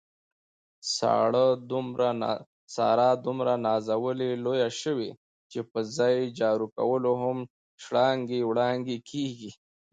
[2.75, 5.11] ساره دومره نازولې لویه شوې،
[5.51, 7.37] چې په ځای جارو کولو هم
[7.83, 9.51] شړانګې وړانګې کېږي.